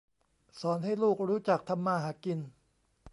[0.59, 2.39] สอนให้ลูกรู้จักทำมาหากิน